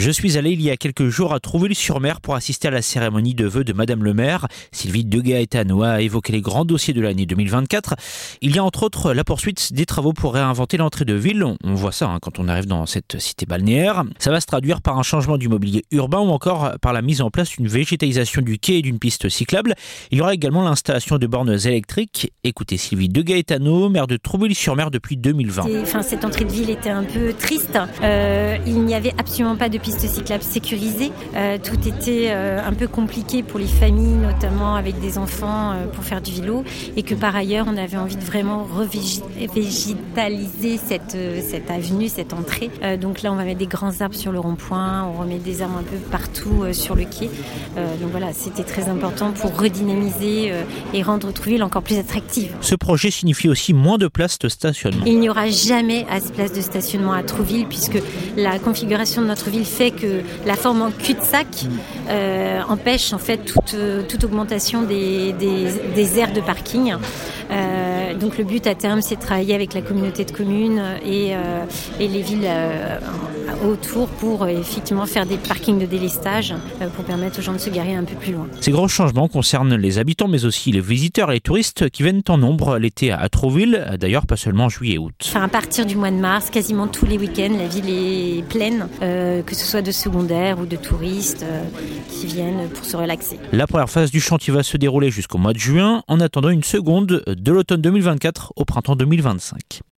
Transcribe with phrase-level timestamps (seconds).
[0.00, 3.34] Je suis allé il y a quelques jours à Trouville-sur-Mer pour assister à la cérémonie
[3.34, 4.46] de vœux de Madame le maire.
[4.70, 7.96] Sylvie de Gaetano a évoqué les grands dossiers de l'année 2024.
[8.40, 11.44] Il y a entre autres la poursuite des travaux pour réinventer l'entrée de ville.
[11.64, 14.04] On voit ça hein, quand on arrive dans cette cité balnéaire.
[14.20, 17.20] Ça va se traduire par un changement du mobilier urbain ou encore par la mise
[17.20, 19.74] en place d'une végétalisation du quai et d'une piste cyclable.
[20.12, 22.32] Il y aura également l'installation de bornes électriques.
[22.44, 25.82] Écoutez Sylvie de Gaetano, maire de Trouville-sur-Mer depuis 2020.
[25.82, 27.76] Enfin, cette entrée de ville était un peu triste.
[28.04, 31.10] Euh, il n'y avait absolument pas de piste cyclable sécurisée.
[31.34, 35.86] Euh, tout était euh, un peu compliqué pour les familles, notamment avec des enfants euh,
[35.86, 36.62] pour faire du vélo,
[36.96, 42.70] et que par ailleurs on avait envie de vraiment revégétaliser cette, cette avenue, cette entrée.
[43.00, 45.78] donc là on va mettre des grands arbres sur le rond-point, on remet des arbres
[45.78, 47.30] un peu partout sur le quai.
[48.00, 50.52] donc voilà, c'était très important pour redynamiser
[50.92, 52.54] et rendre Trouville encore plus attractive.
[52.60, 55.04] Ce projet signifie aussi moins de places de stationnement.
[55.06, 58.02] Il n'y aura jamais assez de places de stationnement à Trouville puisque
[58.36, 61.46] la configuration de notre ville que la forme en cul-de-sac
[62.08, 63.76] euh, empêche en fait toute,
[64.08, 66.94] toute augmentation des, des, aires de parking.
[68.18, 71.34] Euh, donc le but à terme, c'est de travailler avec la communauté de communes et,
[71.34, 71.64] euh,
[72.00, 72.48] et les villes
[73.64, 76.54] autour pour effectivement faire des parkings de délestage
[76.94, 78.46] pour permettre aux gens de se garer un peu plus loin.
[78.60, 82.22] Ces gros changements concernent les habitants mais aussi les visiteurs et les touristes qui viennent
[82.28, 85.14] en nombre l'été à Trouville, d'ailleurs pas seulement en juillet et août.
[85.24, 88.86] Enfin, à partir du mois de mars, quasiment tous les week-ends, la ville est pleine,
[89.00, 91.62] que ce soit de secondaires ou de touristes euh,
[92.10, 93.38] qui viennent pour se relaxer.
[93.52, 96.62] La première phase du chantier va se dérouler jusqu'au mois de juin, en attendant une
[96.62, 99.82] seconde de l'automne 2024 au printemps 2025.